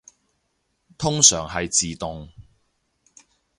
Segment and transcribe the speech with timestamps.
[0.97, 2.29] 通常係自動